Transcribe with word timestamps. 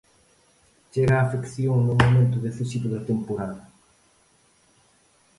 Chega 0.91 1.13
a 1.15 1.23
afección 1.25 1.77
no 1.87 1.93
momento 2.01 2.37
decisivo 2.47 2.87
da 2.91 3.05
temporada. 3.09 3.61